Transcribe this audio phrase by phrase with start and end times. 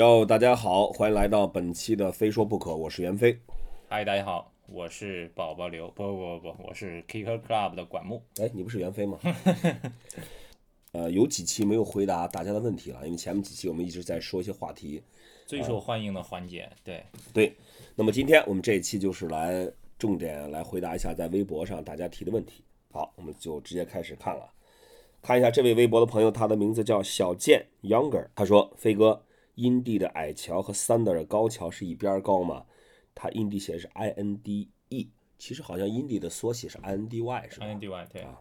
[0.00, 3.38] 哟，大家好，欢迎来到本期的《非说不可》，我是袁飞。
[3.86, 8.22] 嗨，大家好，我是宝宝刘，不不不不，我是 Kicker Club 的管木。
[8.40, 9.18] 哎，你不是袁飞吗？
[10.92, 15.02] 呃，有几期没有回答大家的问题了，因为前面几期我们一直在说一些话题。
[15.44, 17.54] 最受欢迎的环节，对对。
[17.94, 22.64] 那么今天我们这一期就是来重点来回答一下在微博上大家提的问题。
[22.90, 24.50] 好，我们就直接开始看了。
[25.20, 29.24] 看一下这位微博的朋友，他的名字叫小健 Younger，他说：“飞哥。”
[29.60, 32.64] 阴地的矮桥和 Thunder 的高桥是一边高吗？
[33.14, 38.40] 它阴地写的是 I N D E，其实好像阴地的缩写是 I N D Y 是吧？I N D Y 对啊，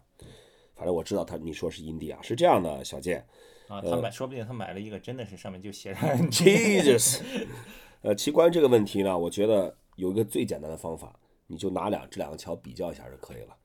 [0.76, 3.28] 反正我知道他你说是阴地啊，是这样的，小健
[3.68, 6.00] 啊，他买说不定他买了一个真的是上面就写着
[6.32, 7.20] Jesus。
[8.02, 13.58] 呃，其关于这个问题呢，我觉得有一个最简单的方法，你就拿两这两个桥比较一下就可以了。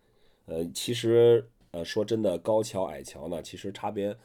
[0.47, 4.17] 呃，其实呃说真的，高桥矮桥呢，其实差别。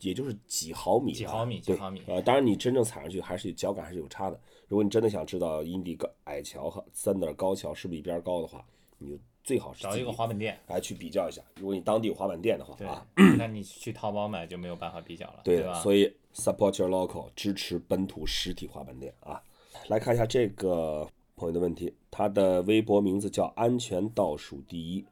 [0.00, 2.02] 也就是几毫米，几毫米，几毫米。
[2.06, 4.40] 呃，当然你真正踩上去还是脚感还是有差的。
[4.68, 8.64] 如果你真的想知道阴地高矮桥和 Thunder 高桥是不是一边高的话，
[8.98, 11.42] 你就最好是找一个滑板店来去比较一下。
[11.56, 13.06] 如果你当地有滑板店的话啊，
[13.38, 15.74] 那你去淘宝买就没有办法比较了，对吧？
[15.82, 19.42] 所以 support your local，支持本土实体滑板店啊。
[19.88, 25.04] 来看一下这个朋友的问题，他的微博名字叫安全倒数第一，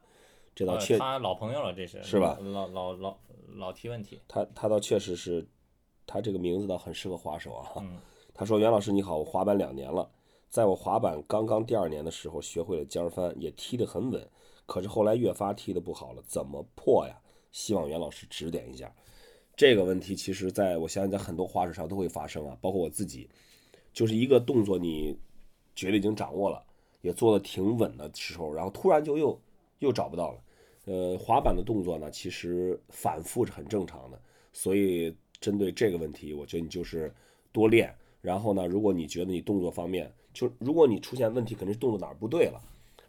[0.54, 2.38] 这道确他老朋友了，这是是吧？
[2.40, 3.16] 老老老。
[3.56, 5.46] 老提问题，他他倒确实是，
[6.06, 7.72] 他这个名字倒很适合滑手啊。
[7.76, 7.98] 嗯，
[8.34, 10.10] 他说：“袁老师你好，我滑板两年了，
[10.48, 14.26] 在我滑板刚刚第二年的时候学会了尖翻，也踢得很稳，
[14.66, 17.20] 可是后来越发踢得不好了，怎么破呀？
[17.52, 18.94] 希望袁老师指点一下。”
[19.54, 23.28] 这个问题其实在我相信在很多滑手上都会发生啊，包括我自己，
[23.92, 25.14] 就是一个动作你
[25.76, 26.64] 觉得已经掌握了，
[27.02, 29.38] 也做的挺稳的时候，然后突然就又
[29.80, 30.40] 又找不到了。
[30.84, 34.20] 呃，滑板的动作呢，其实反复是很正常的，
[34.52, 37.12] 所以针对这个问题，我觉得你就是
[37.52, 37.94] 多练。
[38.20, 42.60] 然后呢，如果你觉得你动作方面，就如果你出现问题，肯定是动作哪儿不对了，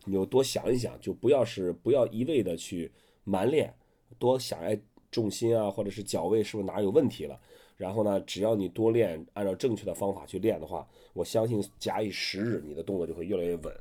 [0.06, 2.92] 你就多想一想，就不要是不要一味的去
[3.24, 3.74] 蛮练，
[4.20, 4.80] 多想哎
[5.10, 7.40] 重心啊，或者是脚位是不是哪儿有问题了。
[7.76, 13.74] 然后呢，只要你多练，按照正确的方法去练的话，我相信假以时日，你的动作就会越来越稳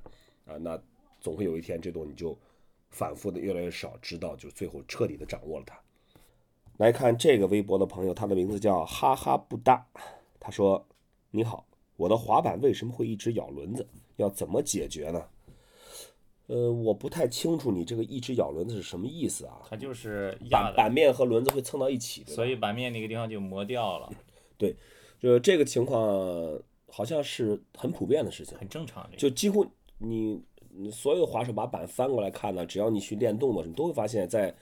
[0.47, 0.57] 啊。
[0.57, 0.83] 那
[1.21, 2.35] 总会有一天，这动你就。
[2.93, 5.77] 反复的越来越少，直到就最后彻底的掌握了它。
[6.77, 9.87] 来看这个微博的朋友，他的名字叫哈哈不搭。
[10.39, 10.87] 他说
[11.31, 11.67] ：“你好，
[11.97, 13.87] 我的滑板为什么会一直咬轮子？
[14.17, 15.25] 要怎么解决呢？”
[16.49, 19.63] 呃，我不太清楚你这个一直咬轮子是什么意思啊？
[19.71, 24.11] 它就是板板面和轮子会蹭到一起，所以板面那个地方就磨掉了。
[24.59, 24.75] 对，
[25.19, 29.09] 就这个情况好像是很普遍的事情，很正常。
[29.17, 29.67] 就几乎
[29.99, 30.43] 你。
[30.91, 34.55] 所有滑手把板翻过来看呢，只要你去练动作，你都会发现，在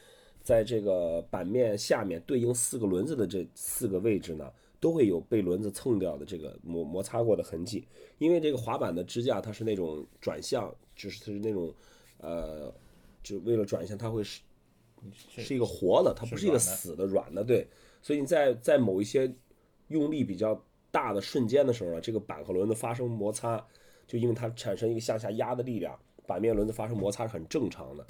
[0.43, 4.51] 在这个板面下面对应四个轮子的这四个位置呢，
[4.81, 7.87] 都会有被轮子蹭掉的这个摩摩擦过的痕迹。
[8.19, 11.73] 因为这个滑板的支架它是那种转向，就是它是那种
[12.19, 12.75] 呃，
[13.23, 14.41] 就为了转向，它会是
[15.29, 17.45] 是一个活的，它不是一个死的软的。
[17.45, 17.69] 对，
[18.03, 19.33] 所以你在在某一些
[19.87, 20.61] 用力比较
[20.91, 23.65] 大的瞬间的时候呢，这个板和轮子发生摩擦。
[24.11, 28.05] 就因为它产生一个向下压的力量，板面轮子发生摩擦是很正常的。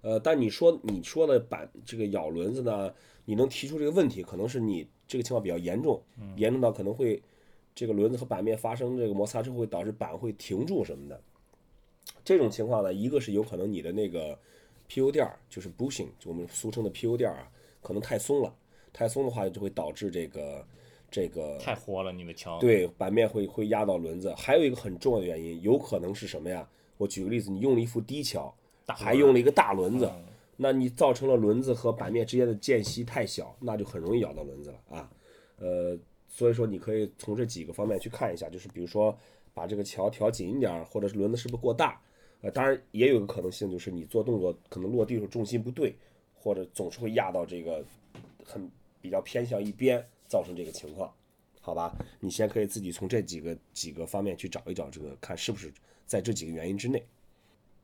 [0.00, 2.92] 呃，但你说你说的板这个咬轮子呢，
[3.24, 6.02] 你能提出这个问题，可能是你这个情况比较严重，
[6.34, 7.22] 严重到可能会
[7.72, 11.22] 这个轮子和板面发生这个摩擦之后，会导致板会停住什么的。
[12.24, 14.36] 这种情况呢，一个是有可能你的那个
[14.88, 17.48] PU 垫儿，就是 bushing，就我们俗称的 PU 垫儿啊，
[17.80, 18.52] 可能太松了，
[18.92, 20.66] 太松的话就会导致这个。
[21.14, 24.34] 这个太活了，你的桥对板面会会压到轮子。
[24.34, 26.68] 还有一个很重要的原因，有可能是什么呀？
[26.96, 28.52] 我举个例子，你用了一副低桥，
[28.88, 30.10] 还用了一个大轮子，
[30.56, 35.08] 那你造成了轮子和板面之间的间隙太小，那就很容易咬到轮子了啊。
[35.58, 39.16] 呃，所以说你可以从这几个方面去看一下，就是比如说
[39.52, 42.00] 把这个桥调紧一点，或者是轮子是不是过大？
[42.40, 45.94] 呃，当然也有个可能性，就是你做动作可能落地时候重心不对，
[46.34, 47.84] 或者总是会压到这个
[48.44, 48.68] 很
[49.00, 50.04] 比较偏向一边。
[50.34, 51.14] 造成这个情况，
[51.60, 51.94] 好吧？
[52.18, 55.72] 你先可以自己从这几个几个方面去找一找，这个看是不是
[56.06, 57.06] 在这几个原因之内。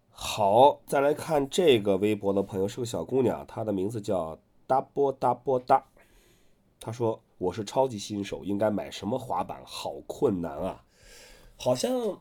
[0.09, 4.37] 好，再来看这个微博的朋友是个小姑娘，她的名字叫
[4.67, 5.87] 哒波哒波哒。
[6.81, 9.63] 她说：“我是超级新手，应该买什么滑板？
[9.65, 10.85] 好困难啊！
[11.55, 12.21] 好像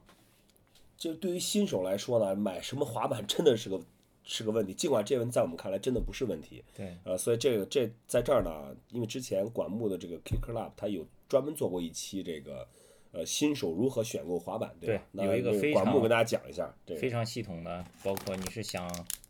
[0.96, 3.82] 就对于新手来说呢，买什么滑板真的是个。”
[4.32, 6.64] 是个问题，尽管这问在我们看来真的不是问题。
[6.76, 12.68] 对，呃，所以这个这在这儿呢，因为之前管木的这个 Kicker Club 他有专门做过一期这个，
[13.12, 15.26] 呃，新手如何选购滑板，对吧？
[15.26, 18.88] 有一个非常管木跟大家讲一下，非常系统的，包括你是想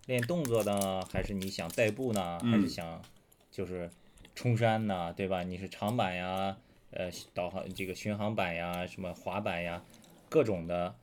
[0.07, 3.01] 练动作呢，还是你想代步呢，还是想
[3.49, 3.89] 就是
[4.35, 5.43] 冲山呢，对吧？
[5.43, 6.57] 你是长板呀，
[6.91, 9.81] 呃导航这个巡航板呀，什么滑板呀，
[10.27, 10.93] 各种的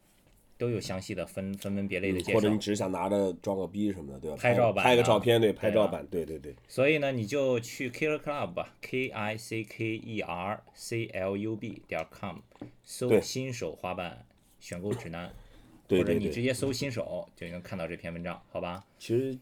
[0.59, 2.59] 都有详细的分分门别类的介绍或者你。
[2.59, 4.37] 只是想拿着装个逼什么的，对吧？
[4.37, 6.55] 拍照版拍个啊照片，对，拍照版，对对对。
[6.67, 12.39] 所以呢，你就去 Killer Club 吧，K I C K E R C L U B 点 com，
[12.85, 14.25] 搜新手滑板
[14.59, 15.31] 选购指南，
[15.87, 18.85] 对或者你直接搜新手就能看到这篇文章，好吧？
[18.99, 19.39] 其实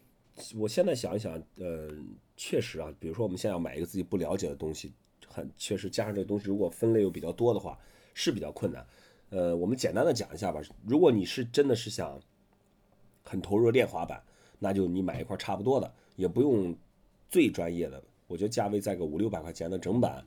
[0.57, 1.89] 我现在想一想，呃，
[2.35, 4.91] 确实啊，比如说我们现在要买一个自己不了解的东西，
[5.27, 7.79] 很确实加上这个东西，如果分类又比较多的话，
[8.13, 8.85] 是比较困难。
[9.29, 10.61] 呃，我们简单的讲一下吧。
[10.85, 12.19] 如果你是真的是想
[13.23, 14.21] 很投入练滑板，
[14.59, 16.75] 那就你买一块差不多的，也不用
[17.27, 20.23] 最专业的，我觉得价位在个五六百块钱的整板，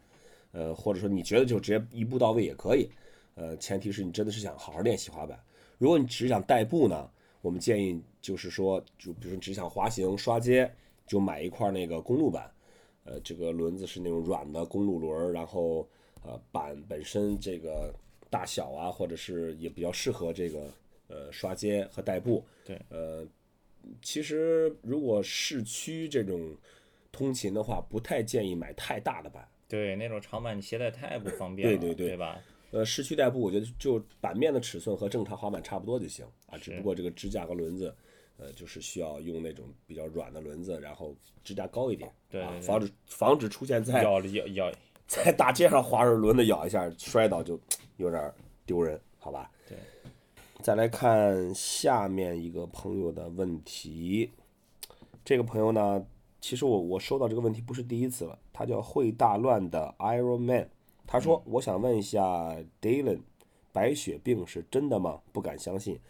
[0.52, 2.90] 呃，或者说你觉得就直接一步到位也可以，
[3.34, 5.38] 呃，前提是你真的是想好好练习滑板。
[5.78, 7.08] 如果你只想代步呢，
[7.40, 10.70] 我们建议就是说，就比如你只想滑行、刷街，
[11.06, 12.50] 就买一块那个公路板，
[13.04, 15.88] 呃，这个轮子是那种软的公路轮，然后
[16.24, 17.94] 呃板本身这个
[18.30, 20.60] 大小啊，或者是也比较适合这个
[21.08, 22.44] 呃刷街和代步。
[22.64, 23.26] 对，呃，
[24.02, 26.56] 其实如果市区这种
[27.10, 29.46] 通勤的话，不太建议买太大的板。
[29.66, 32.40] 对，那种长板你携带太不方便了，对对对对吧？
[32.70, 37.94] 呃，市区代步，我觉得就板面的尺寸和正常滑板差不多就行啊，只不过这个支架和轮子，
[38.36, 44.72] 呃，就是需要用那种比较软的轮子，然后支架高一点，啊，对对对防止防止出现在咬咬咬，
[45.06, 47.58] 在大街上滑着轮子咬一下摔倒就
[47.98, 48.32] 有点
[48.64, 49.48] 丢人，好吧？
[49.68, 49.76] 对。
[50.60, 54.32] 再来看下面一个朋友的问题，
[55.24, 56.04] 这个朋友呢，
[56.40, 60.68] 其实我我收到这个问题不是第一次了，他叫会大乱的 Iron Man，
[61.06, 63.20] 他说我想问一下 Dylan，
[63.72, 65.20] 白血病是真的吗？
[65.32, 66.00] 不敢相信。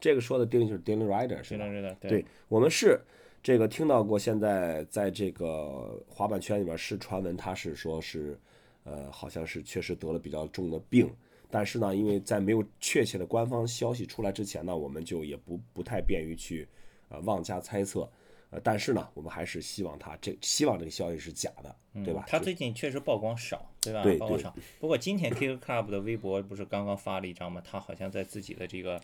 [0.00, 1.66] 这个说的 Dylan 就是 Dylan Rider 是吧？
[1.66, 2.98] 知道知道，对我们是
[3.42, 8.38] 这个听到过，现在在这个滑板圈里面是传闻，他是说是，
[8.84, 11.12] 呃，好像是确实得了比较重的病，
[11.50, 16.68] 但是呢，因为在没有确切的官方消息出来之前呢，我们就也不不太便于去
[17.08, 18.10] 呃妄加猜测，
[18.50, 21.74] 呃，但是呢，我们还是希望他这希望这个消息是假的，
[22.04, 22.22] 对吧？
[22.22, 24.02] 就他最近确实曝光少，对吧？
[24.18, 24.54] 曝光少。
[24.78, 27.62] 不过今天 Kick Club 的微博不是刚刚发了一张吗？
[27.64, 29.00] 他好像在自己的这个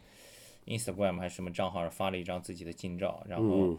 [0.67, 3.79] Instagram 还是什么账号上发了一张自己的近照，然后嗯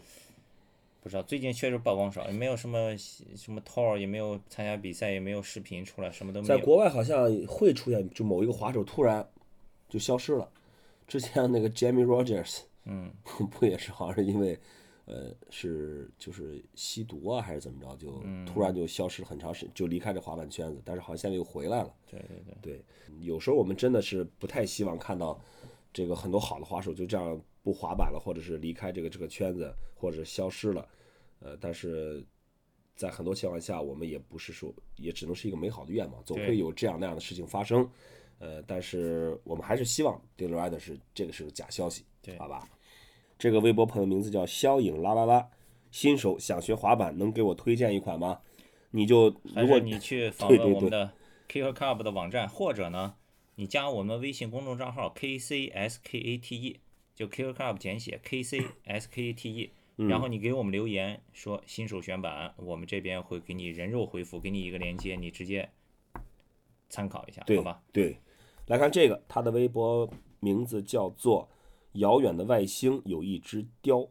[1.06, 6.58] 不知道最近确实曝光少，也没有什么什么 tour，也没有参加比赛，也没有视频出来，什么都没有。
[6.58, 9.24] 在国外好像会出现，就某一个滑手突然
[9.88, 10.50] 就消失了。
[11.06, 13.08] 之前那个 Jamie Rogers，嗯，
[13.52, 14.58] 不也是好像是因为，
[15.04, 20.82] 呃，是就是吸毒啊还是怎么着，就嗯突然就消失了很长时间，就离开这滑板圈子。
[20.84, 21.94] 但是好像现在又回来了。
[22.10, 22.84] 对对对，对，
[23.20, 25.40] 有时候我们真的是不太希望看到
[25.96, 30.86] 这个很多好的滑手就这样不滑板了，或者是离开这个这个圈子，或者是消失了。
[31.40, 32.22] 呃，但是
[32.94, 37.88] 在很多情况下，我们也不是说，也只能是一个美好的愿望，总会有这样那样的事情发生。
[38.40, 42.68] 呃，但是我们还是希望 d y l a Rider 是这个是个假消息，对好吧？
[43.38, 45.48] 这个微博朋友名字叫肖影啦啦啦，
[45.90, 48.38] 新手想学滑板，能给我推荐一款吗？
[48.90, 51.10] 你就如果你去 访对对对问我们的
[51.48, 53.14] Kick Club 的网站，或者呢，
[53.58, 56.76] 你加我们微信公众账号 KCSKATE，
[57.14, 65.70] 就 Kick Club 简写 KCSKATE，然嗯后你给我们留言说新手选版，我们这边会给你人肉回复，给你一个链接，你直接
[66.90, 67.82] 参考一下，好吧？
[67.92, 68.18] 对，
[68.66, 70.06] 来看这个，他的微博
[70.40, 71.48] 名字叫做
[71.96, 74.06] “遥远的外星有一只雕”。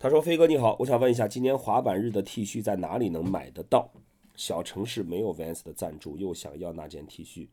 [0.00, 3.88] 他说：“飞哥你好，我想问一下，今年滑板日的 T 恤在哪里能买得到？
[4.34, 7.46] 小城市没有 Vans 的赞助，又想要那件 T 恤。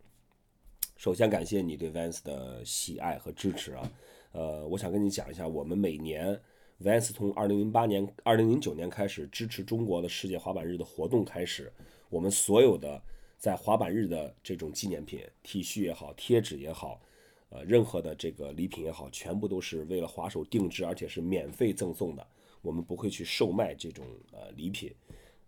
[1.01, 3.91] 首先感谢你对 Vans 的喜爱和支持啊。
[4.33, 6.39] 呃，我想跟你讲一下，我们每年
[6.79, 11.73] Vans 从2008年、2009年开始支持中国的世界滑板日的活动开始，
[12.07, 13.01] 我们所有的
[13.39, 17.01] 在滑板日的这种纪念品、T 恤也好、贴纸也好，
[17.49, 22.27] 呃，任何的这个礼品也好，全部都是为了滑手定制，而且是免费赠送的。
[22.61, 24.93] 我们不会去售卖这种呃礼品，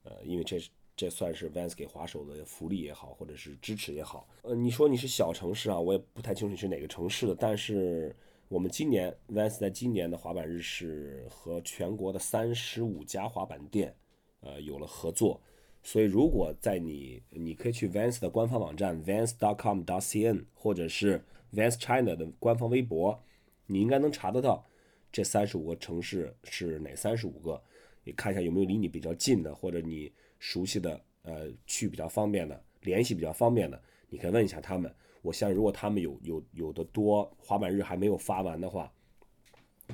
[0.01, 4.27] 呃，因为这是这算是 Vans 给滑手的福利也好，或者是支持也好。
[4.43, 8.15] 呃，你说你是小城市啊，我也不太清楚你是哪个城市的，但是
[8.47, 13.95] 我们今年 Vans 在今年的滑板日是和全国的三十五家滑板店，
[14.41, 15.41] 呃，有了合作。
[15.85, 21.21] 所以，如果在你，你可以去 Vans 的官方网站 vans.com.cn，或者是
[21.53, 23.21] Vans China 的官方微博，
[23.65, 24.65] 你应该能查得到
[25.11, 27.61] 这三十五个城市是哪三十五个。
[28.05, 30.09] 你看一下有没有离你比较近的，或者你
[30.43, 34.93] 熟悉的，呃，去比较方便的，联系比较方便的，你可以问一下他们。
[35.21, 38.91] 我相信，如果他们有有有的多，滑板日还没有发完的话，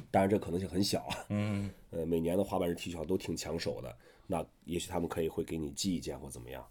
[0.10, 1.26] 当然这可能性很小啊。
[1.30, 6.68] 嗯，呃，每年的滑板日 T 恤都挺抢手的，那也许他们可以会给你寄一件或怎么样。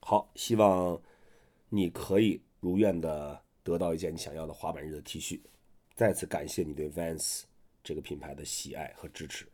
[0.00, 0.98] 好，希望
[1.68, 5.38] 你可以如愿的得到一件你想要的滑板日的 T 恤。
[5.94, 7.42] 再次感谢你对 Vans
[7.84, 9.46] 这个品牌的喜爱和支持。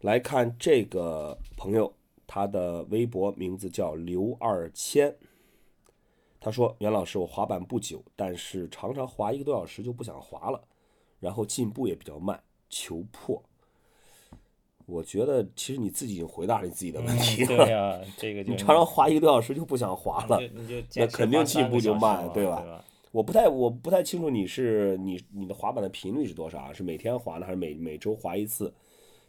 [0.00, 1.94] 来看这个朋友，
[2.34, 5.14] 他的微博名字叫刘二千。
[6.40, 10.58] 他说：“袁老师，我滑板不久，但是常常滑一个多小时就不想滑了，
[11.20, 13.42] 然后进步也比较慢，求破。”
[14.86, 17.48] 我觉得其实你自己已经回答了你自己的问题了。
[17.66, 20.40] 对呀、这个就你常常滑一个多小时就不想滑了
[20.96, 22.82] 那肯定进步就慢对吧吧？
[23.10, 26.72] 我不太我不太清楚你是你你的滑板的频率是多少啊？
[26.72, 28.72] 是每天滑呢，还是每每周滑一次？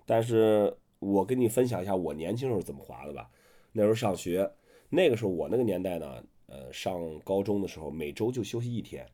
[0.06, 3.30] 但是我跟你分享一下我年轻时候怎么滑的吧。
[3.72, 4.52] 那时候上学，
[4.90, 9.06] 那个时候我那个年代呢，呃，上高中的时候每周就休息一天，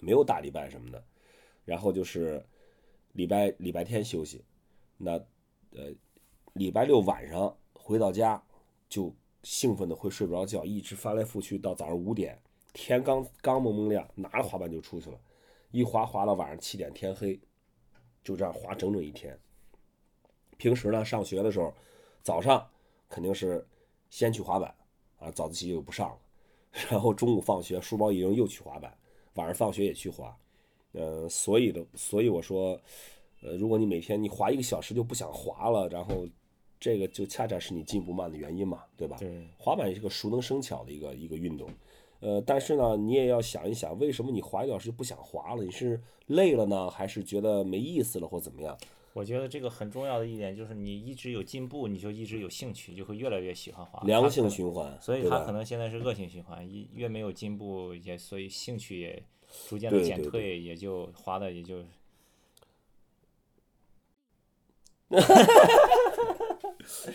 [0.00, 1.04] 没有大礼拜什么的，
[1.64, 2.42] 然后就是
[3.12, 4.42] 礼拜礼拜天休息，
[4.96, 5.12] 那
[5.72, 5.92] 呃
[6.54, 8.42] 礼拜六晚上回到家
[8.88, 12.40] 就兴奋的会睡不着觉，一直翻来覆去到早上五点，
[12.72, 15.20] 天刚刚蒙蒙亮，拿着滑板就出去了，
[15.70, 17.38] 一滑滑到晚上七点天黑，
[18.24, 19.38] 就这样滑整整一天。
[20.58, 21.72] 平时呢，上学的时候，
[22.22, 22.68] 早上
[23.08, 23.66] 肯定是
[24.10, 24.74] 先去滑板
[25.18, 26.18] 啊，早自习就不上了，
[26.90, 28.92] 然后中午放学书包一扔又去滑板，
[29.34, 30.36] 晚上放学也去滑，
[30.92, 32.78] 呃，所以的，所以我说，
[33.40, 36.26] 呃，如果你每天你滑一个小时就不想滑了，然后
[36.80, 39.16] 这个就恰恰是你进步慢的原因嘛，对吧？
[39.18, 41.70] 对，滑板是个熟能生巧的一个一个运动，
[42.20, 45.62] 呃，但是呢，你也要想一想，为什么你滑一个小时就不想滑了？
[45.62, 48.76] 你是累了呢，还是觉得没意思了，或怎么样？
[49.14, 54.00] 我觉得这个很重要的一点就是你一直有进步，你就一直有兴趣，就会越来越喜欢滑。
[54.04, 59.22] 良性循环，所以他可能现在是恶性循环，一越没有进步，也所以兴趣也
[59.68, 61.82] 逐渐的减对对对退，也就滑的也就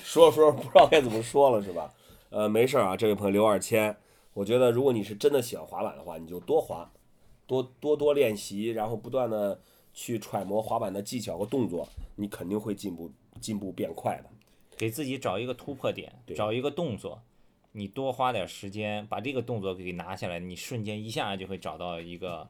[0.03, 1.93] 说着说着不知道该怎么说了，是吧？
[2.29, 3.95] 呃，没事儿啊，这位朋友刘二千，
[4.33, 6.91] 我觉得如果你是真的喜欢滑板的话，你就多滑，
[7.45, 9.61] 多多多练习，然后不断的
[9.93, 14.29] 去揣摩滑板的技巧和动作，你肯定会进步，进步变快的。
[14.75, 17.21] 给自己找一个突破点，找一个动作，
[17.71, 22.49] 你多花点时间把这个动作给拿下来，你瞬间一下就会找到一个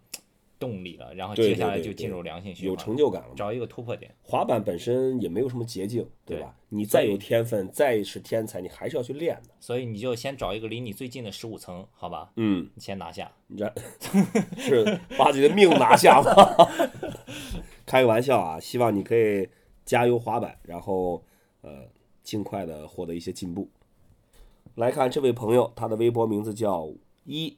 [0.63, 3.33] 动力了，然后接下来就进入良性循环有，成就感了。
[3.35, 4.09] 找一个突破点。
[4.21, 6.55] 滑板本身也没有什么捷径，对吧？
[6.69, 9.49] 你再有天分，再是天才，你还是要去练的。
[9.59, 12.31] 所以你就先找一个离你最近的十五层，好吧？
[12.37, 13.29] 嗯，你先拿下。
[13.47, 13.73] 你这
[14.57, 16.31] 是把自己的命拿下吗？
[17.85, 19.49] 开个玩笑啊，希望你可以
[19.83, 21.21] 加油滑板，然后
[21.61, 21.89] 呃
[22.23, 23.69] 尽快的获得一些进步。
[24.75, 26.89] 来看这位朋友，他的微博名字叫
[27.25, 27.57] 一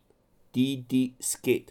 [0.52, 1.68] d d skate，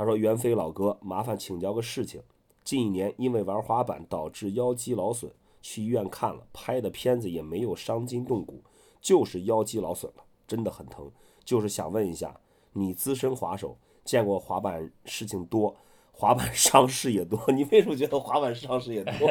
[0.00, 2.22] 他说：“袁飞老哥，麻烦请教个事情。
[2.64, 5.30] 近一年因为玩滑板导致腰肌劳损，
[5.60, 8.62] 去医院看了，拍的片子也没有伤筋动骨，
[9.02, 11.10] 就是腰肌劳损了，真的很疼。
[11.44, 12.40] 就是想问一下，
[12.72, 15.76] 你资深滑手，见过滑板事情多，
[16.12, 19.28] 滑板伤势也多，你为什么觉得滑板伤势也多？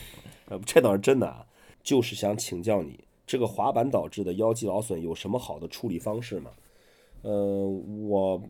[0.64, 1.46] 这倒是真的啊。
[1.82, 6.52] 就是想请教你，这个滑板导致的腰肌劳损有什么好的处理方式吗？
[7.20, 8.42] 呃，我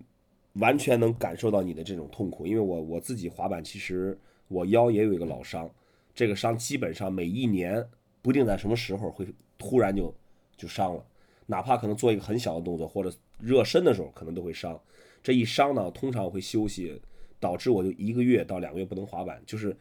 [0.55, 5.71] 完全能感受到你的这种痛苦，因为我我自己滑板，其实我腰也有一个老伤，
[6.15, 7.85] 这个伤基本上每一年
[8.21, 9.27] 不定在什么时候会
[9.57, 10.13] 突然就
[10.57, 11.05] 就伤了，
[11.47, 14.79] 哪怕可能做一个很小的动作或者热身的时候可能都会伤。
[15.23, 17.01] 这一伤呢，通常会休息，
[17.39, 19.77] 导致我就一个月到两个月不能滑板，就是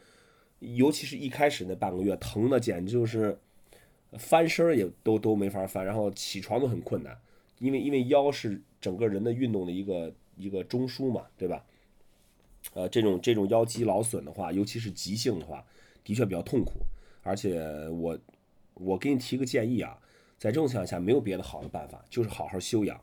[0.60, 3.38] 尤其是一开始那半个月，疼的简直就是
[4.18, 7.18] 翻身也都都没法翻，然后起床都很困难，
[7.60, 11.64] 因为因为腰是整个人的运动的一个一个中枢嘛，对吧？
[12.74, 15.64] 呃，这种这种腰肌劳损的话，尤其是急性的话，
[16.04, 16.80] 的确比较痛苦。
[17.24, 18.18] 而且我
[18.74, 19.98] 我给你提个建议啊，
[20.38, 23.00] 在这种情况下，没有别的好的办法，就是好好休养，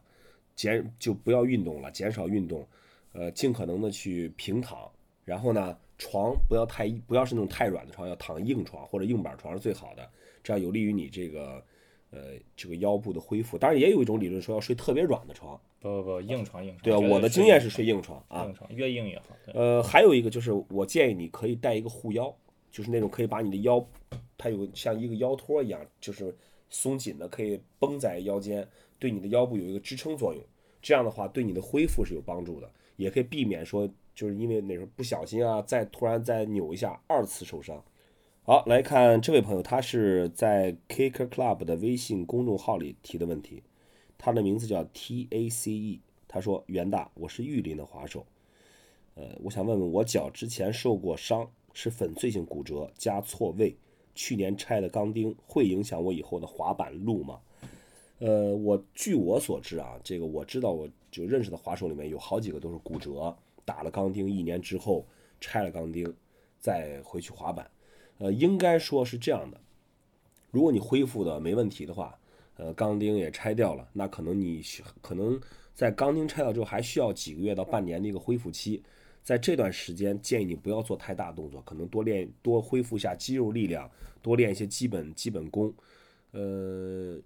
[0.54, 2.66] 减就不要运动了，减少运动，
[3.12, 4.90] 呃，尽可能的去平躺，
[5.24, 10.08] 然后呢，床不要太不要是那种太软的床，要躺硬床或者硬板床是最好的，
[10.42, 11.64] 这样有利于你这个
[12.10, 13.58] 呃这个腰部的恢复。
[13.58, 16.82] 当然，也有一种理论说要睡特别软的床，不不不，硬床硬床。
[16.82, 19.36] 对啊，我的经验是睡硬床啊，硬床，越硬越好。
[19.54, 22.34] 呃，还有一个就是，我建议你可以带一个护腰，
[22.70, 23.84] 就是那种可以把你的腰，
[24.36, 26.34] 它有像一个腰托一样，就是
[26.70, 28.66] 松紧的，可以绷在腰间，
[28.98, 30.42] 对你的腰部有一个支撑作用。
[30.82, 37.82] 这样的话，对你的恢复是有帮助的，也可以避免说，就是因为那时候不小心啊，再突然再扭一下，二次受伤。
[38.42, 43.60] 好，来看这位朋友，他是在 Kicker Club 的微信公众号里提的问题，
[44.18, 48.26] 他的名字叫 T A C E，他说：“袁大，我是玉林的滑手。
[49.14, 53.76] 呃，我想问问，我脚之前受过伤，是粉碎性骨折加错位，
[54.14, 57.40] 去年拆的钢钉会影响我以后的滑板路吗？
[58.18, 65.06] 呃，我据我所知啊，这个我知道，我就认识的滑手里面有好几个都是骨折，打了钢钉一年之后
[65.40, 66.14] 拆了钢钉，
[66.58, 67.70] 再回去滑板。
[68.18, 69.60] 呃，应该说是这样的，
[70.50, 72.18] 如果你恢复的没问题的话，
[72.56, 74.62] 呃，钢钉也拆掉了，那可能你
[75.00, 75.40] 可能
[75.74, 78.82] 在钢钉拆掉之后还需要几个月到半年的一个恢复期，
[79.22, 85.72] 在这段时间建议你不要做太大动作，可能多练多恢复一下肌肉力量，多练一些基本基本功，
[86.32, 87.20] 呃。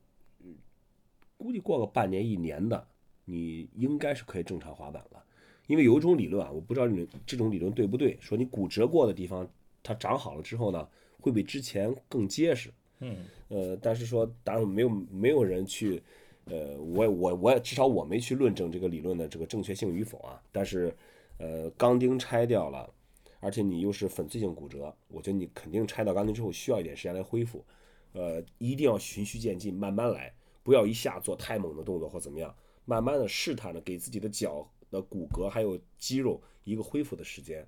[1.37, 2.87] 估计过个半年一年的，
[3.25, 5.25] 你应该是可以正常滑板了。
[5.69, 9.51] 因为有一种理论啊，我不知道你这种理论对不对，说你骨折过的地方，
[9.83, 10.87] 它长好了之后呢，
[11.19, 12.71] 会比之前更结实。
[13.01, 13.17] 嗯，
[13.49, 16.03] 呃，但是说当然没有没有人去，
[16.45, 20.43] 呃，我我我至少我没去论证这个理论的这个正确性与否啊。
[20.53, 20.95] 但是，
[21.39, 22.89] 呃，钢钉拆掉了，
[23.41, 27.65] 而且你又是粉碎性骨折，我觉得你肯定拆掉钢钉之后需要一点时间来恢复。
[28.13, 30.33] 呃，一定要循序渐进，慢慢来。
[30.63, 32.55] 不要一下做太猛的动作或怎么样，
[32.85, 37.67] 慢慢的试探着给自己的脚的骨骼还有肌肉一个恢复的时间，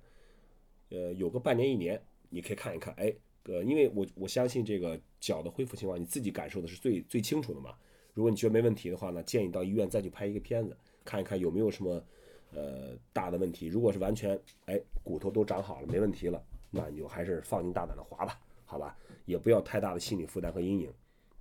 [0.89, 1.99] 呃，有个半年一年，
[2.29, 3.11] 你可以看一看，哎，
[3.45, 7.75] 呃，因为我我相信这个脚的恢复情况你自己感受的是最最清楚的嘛。
[8.13, 12.03] 如果你觉得没问题的话呢，建议到医院再去拍一个片子，看一看有没有什么
[12.51, 13.67] 呃大的问题。
[13.67, 20.93] 如果是完全哎骨头都长好了没问题了，那你就还是放心大胆的滑吧，好吧，也不要太大的心理负担和阴影，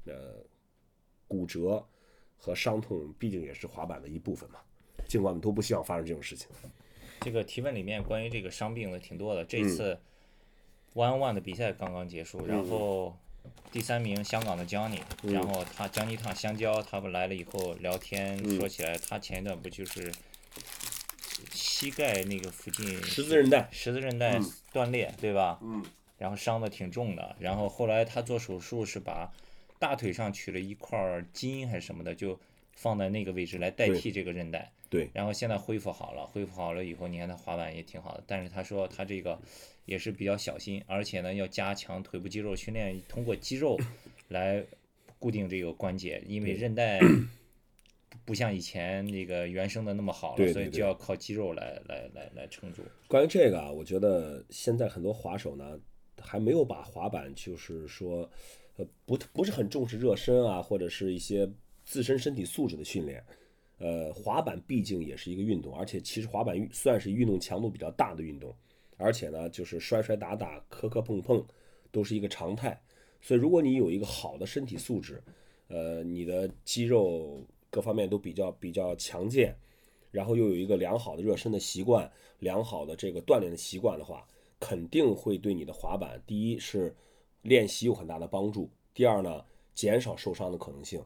[0.06, 0.42] 呃。
[1.28, 1.82] 骨折
[2.36, 4.60] 和伤痛毕竟也是滑板的一部分嘛，
[5.08, 6.46] 尽管我们都不希望发生这种事情。
[7.22, 9.42] 这个提问里面关于这个伤病的挺多的。
[9.42, 9.98] 这次
[10.94, 13.16] One One 的比赛刚刚结束，然后
[13.70, 20.12] 第三名香港的 Johnny，然后他江一趟香蕉，他们来了以后聊天，说起来他前一段不就是
[21.52, 24.40] 膝盖那个附近十字韧带十字韧带
[24.72, 25.58] 断裂对吧？
[25.62, 25.84] 嗯。
[26.18, 29.32] 然后伤的挺重的，然后后来他做手术是把。
[29.78, 32.38] 大腿上取了一块筋还是什么的，就
[32.76, 34.70] 放在那个位置来代替这个韧带。
[34.92, 35.10] 对。
[35.14, 38.22] 然后现在恢复好了，恢复好了以后，你看他滑板也挺好的。
[38.26, 39.40] 但是他说他这个
[39.86, 43.80] 也是比较小心，而且呢要加强腿部肌肉训练，通过肌肉
[44.28, 44.62] 来
[45.18, 47.00] 固定这个关节，因为韧带
[48.26, 52.82] 不像以前那个原生的那么好了，所以就要靠肌肉来来来来撑住。
[53.08, 55.80] 关于这个啊，我觉得现在很多滑手呢
[56.20, 58.30] 还没有把滑板就是说。
[58.76, 61.46] 呃，不不是很重视热身啊，或者是一些
[61.84, 63.22] 自身身体素质的训练。
[63.78, 68.54] 呃，滑板毕竟也是一个运动，而且其实滑板算是运动强度比较大的运动，
[68.96, 71.44] 而且呢，就是摔摔打打、磕磕碰碰
[71.90, 72.80] 都是一个常态。
[73.20, 75.22] 所以，如果你有一个好的身体素质，
[75.68, 79.54] 呃，你的肌肉各方面都比较比较强健，
[80.10, 84.26] 然后又有一个良好的热身的习惯、良好的这个锻炼的习惯的话，
[84.60, 86.94] 肯定会对你的滑板，第一是。
[87.42, 88.70] 练习有很大的帮助。
[88.94, 91.02] 第二呢，减少受伤的可能性。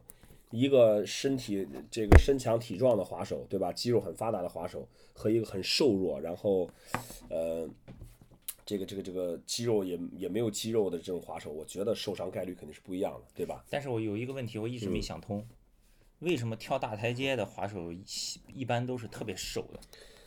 [0.51, 3.71] 一个身体这个身强体壮的滑手，对吧？
[3.73, 6.69] 肌肉很发达的滑手和一个很瘦弱，然后，
[7.29, 7.69] 呃，
[8.65, 13.63] 这个这个这个肌肉也也没有肌肉的这种滑手，我觉得受伤概率肯定是不一样的，对吧？
[13.69, 15.45] 但是我有一个问题，我一直没想通，
[16.19, 17.91] 为什么跳大台阶的滑手
[18.53, 19.79] 一般都是特别瘦的？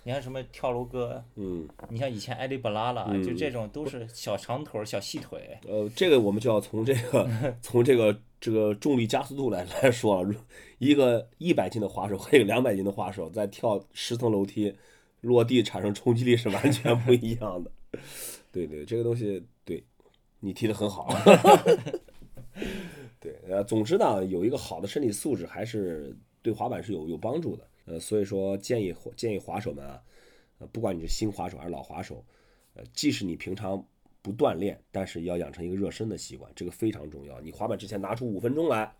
[0.02, 5.58] 你看什么跳楼哥，嗯，你像以前艾利布拉了，就这种都是小长腿、小细腿。
[5.68, 7.28] 呃，这个我们就要从这个
[7.60, 10.34] 从这个这个重力加速度来来说了。
[10.78, 14.74] 一个一百斤的滑手和一个两百斤的滑手在跳十层楼梯，
[15.20, 17.70] 落地产生冲击力是完全不一样的。
[18.50, 19.84] 对对，这个东西对，
[20.40, 21.14] 你提的很好。
[23.20, 27.64] 对，呃，总之呢，有一个好的身体素质还是对滑板是有有帮助的。
[27.90, 30.00] 呃，所以说建议建议滑手们啊，
[30.60, 32.24] 呃，不管你是新滑手还是老滑手，
[32.74, 33.84] 呃，即使你平常
[34.22, 37.40] 不锻炼，但是要养成一个热身的习惯，这个非常重要。
[37.40, 38.94] 你滑板之前拿出五分钟来，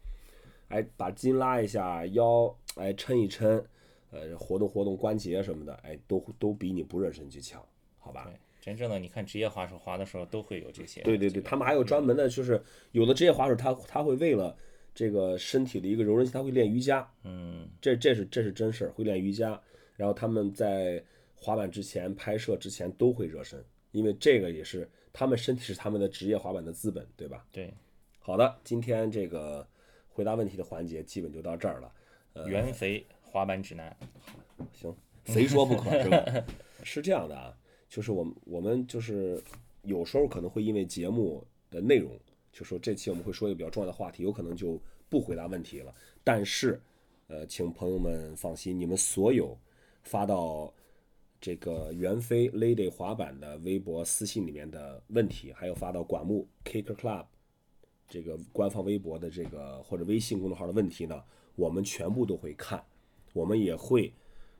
[0.71, 3.63] 哎，把筋拉一下，腰哎抻一抻，
[4.11, 7.65] 呃，活动活动关节什么的，哎，都都比你不热身去强，
[8.01, 8.29] 好吧？
[8.61, 11.01] 真正的你看职业滑手滑的时候都会有这些。
[11.03, 14.57] 对对对，他们还有专门的，就是有的职业滑手他他会为了。
[15.01, 19.59] 这个身体的一个柔韧性，他会练瑜伽，嗯，这这是这是真事儿，会练瑜伽。
[19.97, 21.03] 然后他们在
[21.35, 27.47] 滑板之前、拍摄之前都会热身，因为这个也是他们身体是他们的职业滑板的资本，对吧？
[27.51, 27.73] 对。
[28.19, 29.67] 好的，今天这个
[30.11, 31.91] 回答问题的环节基本就到这儿了。
[32.47, 33.97] 原肥滑板指南，
[34.75, 36.45] 行，非说不可是吧？
[36.85, 37.57] 是这样的啊，
[37.89, 39.43] 就是我们我们就是
[39.81, 42.13] 有时候可能会因为节目的内容。
[42.53, 45.95] 就说这期我们会说一个比较重要的话题，有可能就不回答问题了。
[46.25, 46.81] 但是，
[47.29, 49.57] 呃，请朋友们放心，你们所有
[50.03, 50.73] 发到
[51.41, 57.27] 这个袁飞 Lady 滑板的微博私信里面的问题，还有发到管木 Kicker Club
[58.09, 61.23] 这个官方微博的这个或者微信公众号的问题呢，
[61.55, 62.85] 我们全部都会看，
[63.33, 64.13] 我们也会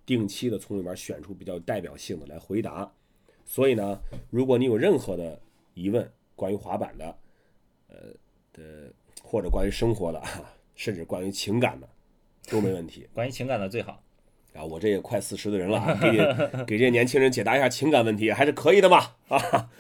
[0.07, 2.91] 定期的从里面选出比较有代表性的来回答。
[3.45, 3.99] 所以呢，
[4.31, 5.41] 如果你有任何的
[5.75, 7.19] 疑问，关于滑板的，
[8.53, 8.63] 的
[9.23, 10.23] 或者关于生活的，
[10.75, 11.89] 甚至关于情感的，
[12.49, 13.07] 都没问题。
[13.13, 14.03] 关于情感的最好。
[14.53, 19.71] 啊，我这也快四十的人了，给给这些年轻人解答一下情感问题，还是可以的嘛啊，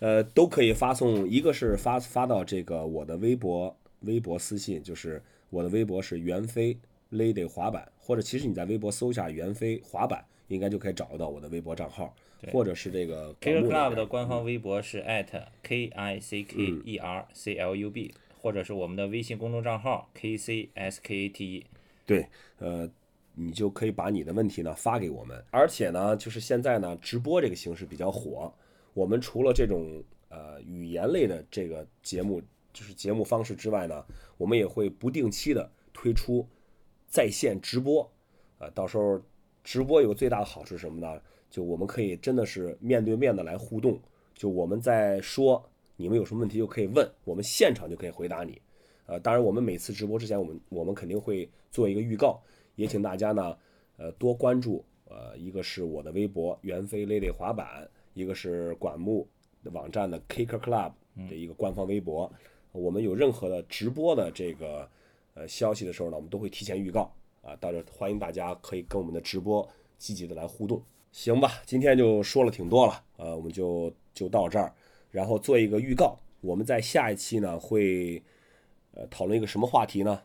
[0.00, 6.76] 呃，都可以发送，一个是发发到这个我的微博微博私信，就是我的微博是袁飞
[7.12, 12.12] Lady 滑板，或者其实你在微博搜一下袁飞滑板，应该就可以找得到我的微博账号，
[12.52, 15.26] 或者是这个 Kicker Club 的官方微博是 at
[15.62, 21.28] k i c k e r c l u b，或者是我们的微信公众账号 k c s k a
[21.28, 21.66] t e，
[22.04, 22.26] 对，
[22.58, 22.88] 呃。
[23.38, 28.50] 你就可以把你的问题呢发给我们，而且呢，就是现在呢，直播这个形式比较火。
[28.94, 32.40] 我们除了这种呃语言类的这个节目，
[32.72, 34.02] 就是节目方式之外呢，
[34.38, 36.48] 我们也会不定期的推出
[37.06, 38.10] 在线直播。
[38.58, 39.20] 呃，到时候
[39.62, 41.20] 直播有个最大的好处是什么呢？
[41.50, 43.98] 就我们可以真的是面对面的来互动。
[44.34, 45.64] 就我们在说，
[45.96, 48.60] 你们有什么问题就可以问，我们现场就可以回答你。
[49.06, 52.42] 呃，当然我们每次直播之前，我们我们肯定会做一个预告。
[52.74, 53.56] 也请大家呢，
[53.96, 59.26] 呃，多关注，呃，一个是我的微博袁飞 Lady 滑板，一个是管木
[59.72, 60.92] 网站的 Kicker Club
[61.30, 62.30] 的一个官方微博。
[62.72, 64.86] 我们有任何的直播的这个
[65.32, 70.82] 呃消息的时候呢，我们都会提前预告啊，到这欢迎大家可以跟我们的直播积极的来互动，
[71.16, 71.62] 行吧？
[71.64, 74.70] 今天就说了挺多了，呃，我们就就到这儿，
[75.10, 78.22] 然后做一个预告，我们在下一期呢会
[78.92, 80.20] 呃讨论一个什么话题呢？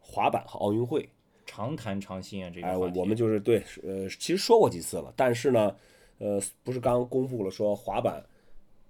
[0.00, 1.08] 滑板和奥运会。
[1.46, 5.76] 常谈常新啊，这个哎，我们就是对，呃，其实说过几次了，但是呢，
[6.18, 8.20] 呃，不是刚公布了说滑板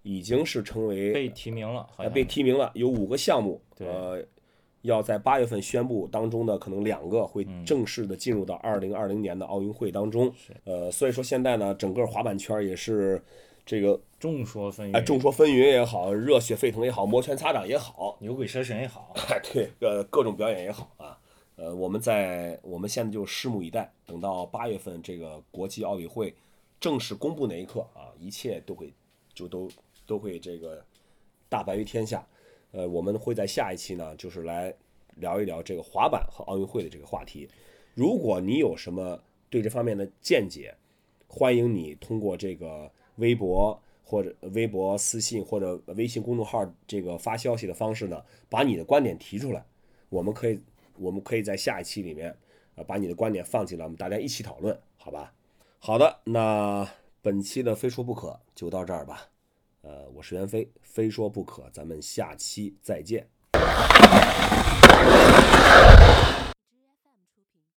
[0.03, 4.25] 已经是成为被提名了，好像被提名了，有五个项目，呃，
[4.83, 10.33] 要在八月份宣布当中的可能两个会正式的进入到二零二零年的奥运会当中，
[10.65, 13.23] 呃，所以说现在呢，整个滑板圈也是
[13.65, 19.15] 这个众说纷纭，哎，众说纷纭也好，热血沸腾也好，摩拳擦掌也好，牛鬼蛇神也好，
[19.53, 21.19] 对，呃，各种表演也好啊。
[21.55, 26.35] 呃，我们在我们现在就拭目以待，等到八月份这个国际奥委会
[26.81, 28.93] 正式公布那一刻啊，一切都会
[29.33, 29.69] 就都
[30.07, 30.83] 都会这个
[31.49, 32.27] 大白于天下。
[32.73, 34.75] 呃，我们会在下一期呢，就是来
[35.17, 37.49] 聊一聊这个滑板和奥运会的这个话题。
[37.95, 40.75] 如果你有什么对这方面的见解，
[41.29, 49.65] 欢迎你通过这个微博或者微博私信或者微信公众号这个发消息的方式呢，把你的观点提出来，
[50.09, 50.61] 我们可以。
[50.99, 52.37] 我们可以在下一期里面，
[52.75, 55.33] 呃，把你的观点放进来，我们大家一起讨论，好吧？
[55.79, 56.87] 好的，那
[57.23, 59.32] 本期的非说不可就到这儿吧。
[59.83, 63.29] 呃我是袁飞非说不可咱们下期再见。